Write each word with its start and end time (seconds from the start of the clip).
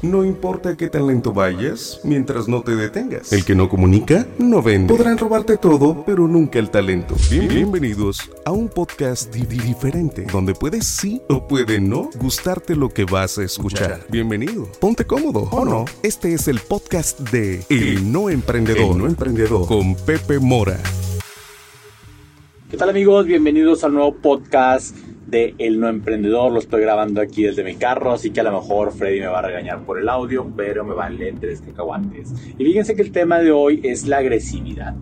No 0.00 0.24
importa 0.24 0.76
qué 0.76 0.88
tan 0.88 1.08
lento 1.08 1.32
vayas, 1.32 2.00
mientras 2.04 2.46
no 2.46 2.62
te 2.62 2.76
detengas. 2.76 3.32
El 3.32 3.44
que 3.44 3.56
no 3.56 3.68
comunica, 3.68 4.28
no 4.38 4.62
vende. 4.62 4.94
Podrán 4.94 5.18
robarte 5.18 5.56
todo, 5.56 6.04
pero 6.06 6.28
nunca 6.28 6.60
el 6.60 6.70
talento. 6.70 7.16
bienvenidos 7.28 8.30
a 8.44 8.52
un 8.52 8.68
podcast 8.68 9.34
diferente, 9.34 10.24
donde 10.30 10.54
puedes 10.54 10.86
sí 10.86 11.20
o 11.28 11.48
puede 11.48 11.80
no 11.80 12.10
gustarte 12.20 12.76
lo 12.76 12.90
que 12.90 13.06
vas 13.06 13.38
a 13.38 13.42
escuchar. 13.42 14.06
Bienvenido. 14.08 14.68
Ponte 14.80 15.04
cómodo, 15.04 15.48
¿o 15.50 15.64
no? 15.64 15.84
Este 16.04 16.32
es 16.32 16.46
el 16.46 16.60
podcast 16.60 17.18
de 17.30 17.64
El 17.68 18.12
No 18.12 18.30
Emprendedor. 18.30 18.92
El 18.92 18.98
no 18.98 19.06
Emprendedor. 19.08 19.66
Con 19.66 19.96
Pepe 19.96 20.38
Mora. 20.38 20.78
¿Qué 22.70 22.76
tal 22.76 22.90
amigos? 22.90 23.26
Bienvenidos 23.26 23.82
al 23.82 23.94
nuevo 23.94 24.14
podcast 24.14 24.94
de 25.28 25.54
El 25.58 25.78
No 25.78 25.88
Emprendedor. 25.88 26.52
Lo 26.52 26.58
estoy 26.58 26.80
grabando 26.80 27.20
aquí 27.20 27.42
desde 27.44 27.64
mi 27.64 27.76
carro, 27.76 28.12
así 28.12 28.30
que 28.30 28.40
a 28.40 28.44
lo 28.44 28.52
mejor 28.52 28.92
Freddy 28.92 29.20
me 29.20 29.26
va 29.26 29.40
a 29.40 29.42
regañar 29.42 29.84
por 29.84 29.98
el 29.98 30.08
audio, 30.08 30.50
pero 30.56 30.84
me 30.84 30.94
vale 30.94 31.34
tres 31.38 31.60
cacahuantes. 31.60 32.32
Y 32.58 32.64
fíjense 32.64 32.96
que 32.96 33.02
el 33.02 33.12
tema 33.12 33.38
de 33.38 33.52
hoy 33.52 33.80
es 33.82 34.06
la 34.06 34.18
agresividad. 34.18 34.94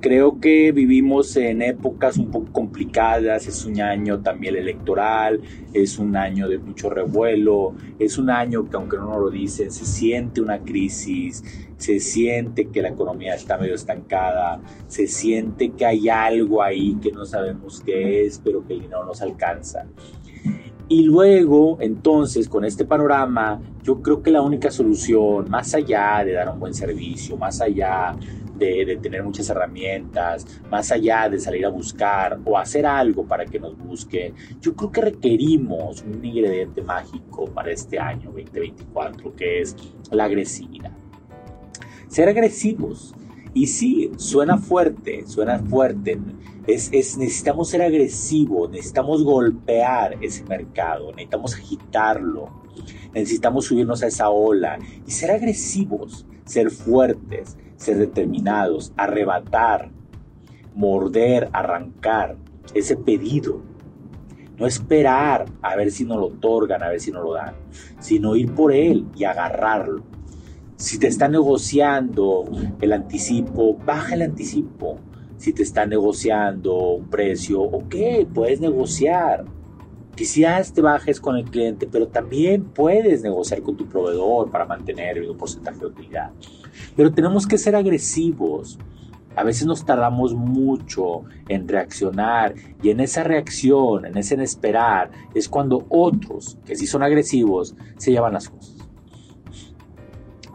Creo 0.00 0.38
que 0.38 0.70
vivimos 0.70 1.36
en 1.36 1.60
épocas 1.60 2.18
un 2.18 2.30
poco 2.30 2.52
complicadas, 2.52 3.48
es 3.48 3.64
un 3.64 3.80
año 3.80 4.20
también 4.20 4.54
electoral, 4.54 5.40
es 5.72 5.98
un 5.98 6.14
año 6.14 6.48
de 6.48 6.58
mucho 6.58 6.88
revuelo, 6.88 7.74
es 7.98 8.16
un 8.16 8.30
año 8.30 8.70
que 8.70 8.76
aunque 8.76 8.96
no 8.96 9.18
lo 9.18 9.28
dicen, 9.28 9.72
se 9.72 9.84
siente 9.84 10.40
una 10.40 10.60
crisis, 10.60 11.42
se 11.78 11.98
siente 11.98 12.68
que 12.68 12.80
la 12.80 12.90
economía 12.90 13.34
está 13.34 13.58
medio 13.58 13.74
estancada, 13.74 14.60
se 14.86 15.08
siente 15.08 15.70
que 15.70 15.84
hay 15.84 16.08
algo 16.08 16.62
ahí 16.62 16.96
que 17.02 17.10
no 17.10 17.24
sabemos 17.24 17.82
qué 17.84 18.24
es, 18.24 18.40
pero 18.44 18.64
que 18.64 18.74
el 18.74 18.82
dinero 18.82 19.04
nos 19.04 19.20
alcanza. 19.20 19.84
Y 20.90 21.02
luego, 21.02 21.76
entonces, 21.80 22.48
con 22.48 22.64
este 22.64 22.86
panorama, 22.86 23.60
yo 23.82 24.00
creo 24.00 24.22
que 24.22 24.30
la 24.30 24.40
única 24.40 24.70
solución, 24.70 25.50
más 25.50 25.74
allá 25.74 26.22
de 26.24 26.32
dar 26.32 26.48
un 26.48 26.58
buen 26.58 26.72
servicio, 26.72 27.36
más 27.36 27.60
allá 27.60 28.16
de, 28.58 28.98
tener 29.00 29.22
muchas 29.22 29.48
herramientas, 29.50 30.46
más 30.70 30.90
allá 30.92 31.28
de 31.28 31.38
salir 31.38 31.64
a 31.64 31.68
buscar 31.68 32.38
o 32.44 32.58
hacer 32.58 32.86
algo 32.86 33.26
para 33.26 33.44
que 33.44 33.58
nos 33.58 33.76
busque, 33.78 34.34
yo 34.60 34.74
creo 34.74 34.92
que 34.92 35.00
requerimos 35.00 36.02
un 36.02 36.24
ingrediente 36.24 36.82
mágico 36.82 37.46
para 37.46 37.70
este 37.70 37.98
año 37.98 38.30
2024, 38.32 39.34
que 39.36 39.60
es 39.60 39.76
la 40.10 40.24
agresividad. 40.24 40.92
Ser 42.08 42.28
agresivos. 42.28 43.14
Y 43.54 43.66
sí, 43.66 44.10
suena 44.16 44.58
fuerte, 44.58 45.26
suena 45.26 45.58
fuerte. 45.58 46.18
Es, 46.66 46.90
es, 46.92 47.16
necesitamos 47.16 47.70
ser 47.70 47.82
agresivos, 47.82 48.70
necesitamos 48.70 49.24
golpear 49.24 50.16
ese 50.20 50.44
mercado, 50.44 51.10
necesitamos 51.12 51.54
agitarlo, 51.54 52.50
necesitamos 53.14 53.64
subirnos 53.64 54.02
a 54.02 54.08
esa 54.08 54.30
ola 54.30 54.78
y 55.06 55.10
ser 55.10 55.30
agresivos, 55.30 56.26
ser 56.48 56.70
fuertes, 56.70 57.56
ser 57.76 57.98
determinados, 57.98 58.92
arrebatar, 58.96 59.90
morder, 60.74 61.48
arrancar 61.52 62.36
ese 62.74 62.96
pedido. 62.96 63.62
No 64.56 64.66
esperar 64.66 65.46
a 65.62 65.76
ver 65.76 65.92
si 65.92 66.04
nos 66.04 66.18
lo 66.18 66.26
otorgan, 66.26 66.82
a 66.82 66.88
ver 66.88 67.00
si 67.00 67.12
nos 67.12 67.22
lo 67.22 67.34
dan, 67.34 67.54
sino 68.00 68.34
ir 68.34 68.52
por 68.54 68.72
él 68.72 69.06
y 69.14 69.24
agarrarlo. 69.24 70.02
Si 70.74 70.98
te 70.98 71.06
está 71.06 71.28
negociando 71.28 72.44
el 72.80 72.92
anticipo, 72.92 73.76
baja 73.84 74.14
el 74.14 74.22
anticipo. 74.22 74.98
Si 75.36 75.52
te 75.52 75.62
está 75.62 75.86
negociando 75.86 76.94
un 76.94 77.08
precio, 77.08 77.60
ok, 77.60 77.94
puedes 78.34 78.60
negociar. 78.60 79.44
Quizás 80.18 80.72
te 80.72 80.82
bajes 80.82 81.20
con 81.20 81.36
el 81.36 81.44
cliente, 81.44 81.86
pero 81.86 82.08
también 82.08 82.64
puedes 82.64 83.22
negociar 83.22 83.62
con 83.62 83.76
tu 83.76 83.86
proveedor 83.86 84.50
para 84.50 84.64
mantener 84.64 85.22
un 85.30 85.36
porcentaje 85.36 85.78
de 85.78 85.86
utilidad. 85.86 86.32
Pero 86.96 87.12
tenemos 87.12 87.46
que 87.46 87.56
ser 87.56 87.76
agresivos. 87.76 88.80
A 89.36 89.44
veces 89.44 89.68
nos 89.68 89.84
tardamos 89.84 90.34
mucho 90.34 91.22
en 91.48 91.68
reaccionar 91.68 92.56
y 92.82 92.90
en 92.90 92.98
esa 92.98 93.22
reacción, 93.22 94.06
en 94.06 94.16
ese 94.16 94.34
en 94.34 94.40
esperar, 94.40 95.12
es 95.36 95.48
cuando 95.48 95.86
otros, 95.88 96.58
que 96.66 96.74
sí 96.74 96.88
son 96.88 97.04
agresivos, 97.04 97.76
se 97.96 98.10
llevan 98.10 98.32
las 98.32 98.48
cosas. 98.48 98.88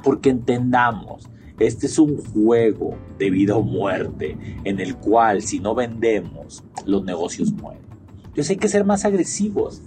Porque 0.03 0.29
entendamos, 0.29 1.29
este 1.57 1.85
es 1.85 1.97
un 1.99 2.17
juego 2.17 2.97
de 3.17 3.29
vida 3.29 3.55
o 3.55 3.61
muerte 3.61 4.37
en 4.65 4.81
el 4.81 4.97
cual 4.97 5.41
si 5.41 5.61
no 5.61 5.73
vendemos, 5.73 6.65
los 6.85 7.05
negocios 7.05 7.53
mueren. 7.53 7.92
Entonces 8.33 8.49
hay 8.49 8.57
que 8.57 8.67
ser 8.67 8.83
más 8.83 9.05
agresivos. 9.05 9.83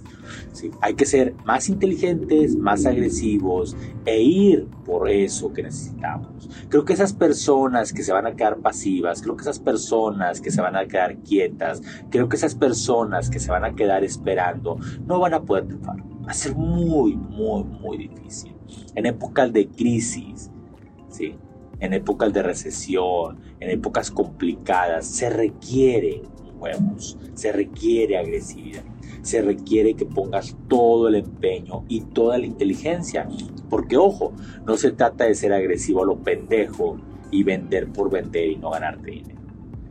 Hay 0.79 0.93
que 0.93 1.05
ser 1.05 1.35
más 1.45 1.67
inteligentes, 1.67 2.55
más 2.55 2.85
agresivos 2.85 3.75
e 4.05 4.21
ir 4.21 4.67
por 4.85 5.09
eso 5.09 5.51
que 5.51 5.63
necesitamos. 5.63 6.49
Creo 6.69 6.85
que 6.85 6.93
esas 6.93 7.11
personas 7.11 7.91
que 7.91 8.03
se 8.03 8.13
van 8.13 8.25
a 8.25 8.37
quedar 8.37 8.59
pasivas, 8.59 9.21
creo 9.21 9.35
que 9.35 9.41
esas 9.41 9.59
personas 9.59 10.39
que 10.39 10.49
se 10.49 10.61
van 10.61 10.77
a 10.77 10.87
quedar 10.87 11.17
quietas, 11.17 11.81
creo 12.09 12.29
que 12.29 12.37
esas 12.37 12.55
personas 12.55 13.29
que 13.29 13.39
se 13.39 13.51
van 13.51 13.65
a 13.65 13.75
quedar 13.75 14.05
esperando, 14.05 14.79
no 15.05 15.19
van 15.19 15.33
a 15.33 15.41
poder 15.41 15.67
triunfar. 15.67 15.97
Va 16.25 16.31
a 16.31 16.33
ser 16.33 16.55
muy, 16.55 17.17
muy, 17.17 17.65
muy 17.65 17.97
difícil. 17.97 18.55
En 18.95 19.05
épocas 19.07 19.51
de 19.51 19.67
crisis, 19.67 20.49
¿sí? 21.09 21.35
en 21.81 21.91
épocas 21.91 22.31
de 22.31 22.43
recesión, 22.43 23.39
en 23.59 23.71
épocas 23.71 24.09
complicadas, 24.09 25.05
se 25.05 25.29
requiere 25.29 26.23
se 27.33 27.51
requiere 27.51 28.17
agresividad, 28.17 28.83
se 29.21 29.41
requiere 29.41 29.93
que 29.93 30.05
pongas 30.05 30.55
todo 30.67 31.07
el 31.07 31.15
empeño 31.15 31.83
y 31.87 32.01
toda 32.01 32.37
la 32.37 32.45
inteligencia, 32.45 33.27
porque 33.69 33.97
ojo, 33.97 34.33
no 34.65 34.77
se 34.77 34.91
trata 34.91 35.25
de 35.25 35.35
ser 35.35 35.53
agresivo 35.53 36.03
a 36.03 36.05
lo 36.05 36.17
pendejo 36.17 36.97
y 37.31 37.43
vender 37.43 37.91
por 37.91 38.09
vender 38.09 38.49
y 38.49 38.55
no 38.57 38.71
ganarte 38.71 39.11
dinero. 39.11 39.39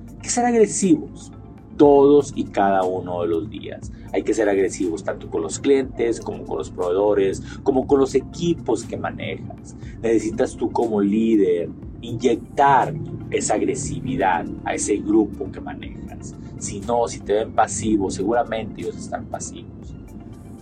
Hay 0.09 0.23
que 0.23 0.29
ser 0.29 0.45
agresivos 0.45 1.33
todos 1.77 2.33
y 2.35 2.45
cada 2.45 2.83
uno 2.85 3.23
de 3.23 3.29
los 3.29 3.51
días. 3.51 3.93
Hay 4.13 4.23
que 4.23 4.35
ser 4.35 4.49
agresivos 4.49 5.05
tanto 5.05 5.31
con 5.31 5.43
los 5.43 5.59
clientes 5.59 6.21
como 6.21 6.45
con 6.45 6.59
los 6.59 6.71
proveedores, 6.71 7.43
como 7.63 7.87
con 7.87 8.01
los 8.01 8.15
equipos 8.15 8.85
que 8.85 8.97
manejas. 8.97 9.77
Necesitas 10.03 10.57
tú 10.57 10.71
como 10.71 11.01
líder 11.01 11.69
inyectar 12.01 12.95
esa 13.31 13.55
agresividad 13.55 14.47
a 14.65 14.75
ese 14.75 14.97
grupo 14.97 15.51
que 15.51 15.61
manejas. 15.61 16.35
Si 16.59 16.81
no, 16.81 17.07
si 17.09 17.21
te 17.21 17.33
ven 17.35 17.53
pasivo, 17.53 18.11
seguramente 18.11 18.81
ellos 18.81 18.97
están 18.97 19.27
pasivos. 19.27 19.71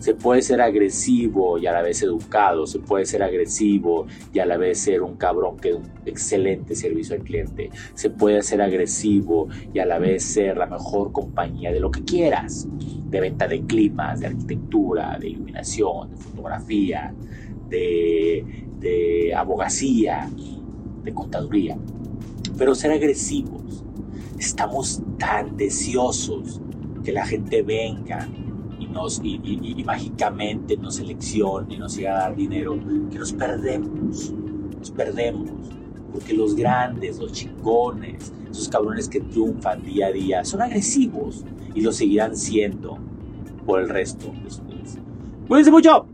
Se 0.00 0.14
puede 0.14 0.42
ser 0.42 0.60
agresivo 0.60 1.56
y 1.56 1.66
a 1.66 1.72
la 1.72 1.80
vez 1.80 2.02
educado, 2.02 2.66
se 2.66 2.78
puede 2.78 3.06
ser 3.06 3.22
agresivo 3.22 4.06
y 4.34 4.38
a 4.38 4.44
la 4.44 4.58
vez 4.58 4.78
ser 4.80 5.00
un 5.00 5.16
cabrón 5.16 5.56
que 5.56 5.70
da 5.70 5.78
un 5.78 5.91
excelente 6.04 6.75
servicio 6.75 7.16
al 7.16 7.22
cliente, 7.22 7.70
se 7.94 8.10
puede 8.10 8.42
ser 8.42 8.60
agresivo 8.60 9.48
y 9.72 9.78
a 9.78 9.86
la 9.86 9.98
vez 9.98 10.22
ser 10.22 10.58
la 10.58 10.66
mejor 10.66 11.10
compañía 11.12 11.72
de 11.72 11.81
lo 11.81 11.91
que 11.91 12.04
quieras, 12.04 12.69
de 13.08 13.20
venta 13.20 13.48
de 13.48 13.62
climas, 13.62 14.20
de 14.20 14.26
arquitectura, 14.26 15.16
de 15.19 15.28
iluminación, 15.31 16.10
de 16.10 16.16
fotografía, 16.16 17.14
de, 17.70 18.44
de 18.81 19.34
abogacía, 19.34 20.28
de 21.02 21.14
contaduría. 21.14 21.78
Pero 22.56 22.75
ser 22.75 22.92
agresivos 22.92 23.84
estamos 24.38 25.03
tan 25.19 25.56
deseosos 25.56 26.60
que 27.03 27.12
la 27.12 27.26
gente 27.26 27.62
venga 27.62 28.28
y, 28.78 28.87
nos, 28.87 29.20
y, 29.22 29.82
mágicamente 29.84 30.76
nos 30.76 30.97
seleccione 30.97 31.75
y 31.75 31.78
nos 31.78 31.93
siga 31.93 32.16
a 32.16 32.20
dar 32.20 32.37
dinero, 32.37 32.78
que 33.10 33.19
nos 33.19 33.32
perdemos, 33.32 34.32
nos 34.78 34.91
perdemos. 34.91 35.50
Porque 36.12 36.32
los 36.32 36.54
grandes, 36.54 37.19
los 37.19 37.32
chingones, 37.32 38.32
esos 38.50 38.69
cabrones 38.69 39.09
que 39.09 39.20
triunfan 39.20 39.82
día 39.82 40.06
a 40.06 40.12
día, 40.12 40.44
son 40.44 40.62
agresivos 40.62 41.44
y 41.75 41.81
lo 41.81 41.93
seguirán 41.93 42.37
siendo 42.37 42.98
por 43.66 43.81
el 43.81 43.88
resto 43.88 44.32
de 44.44 44.50
sus 44.50 44.64
vidas. 44.64 44.98
¡Cuídense 45.48 45.72
mucho! 45.72 46.13